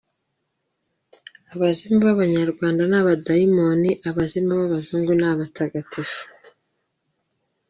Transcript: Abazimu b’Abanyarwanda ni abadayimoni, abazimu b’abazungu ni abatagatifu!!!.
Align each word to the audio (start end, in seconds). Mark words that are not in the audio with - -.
Abazimu 1.53 1.97
b’Abanyarwanda 2.05 2.81
ni 2.89 2.95
abadayimoni, 3.01 3.89
abazimu 4.09 4.51
b’abazungu 4.59 5.11
ni 5.15 5.25
abatagatifu!!!. 5.31 6.19